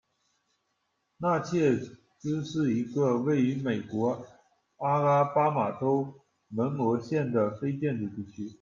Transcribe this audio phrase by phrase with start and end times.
[1.17, 1.77] 纳切
[2.17, 4.25] 兹是一个位于美国
[4.77, 6.11] 阿拉巴马州
[6.47, 8.49] 门罗县的非建制地区。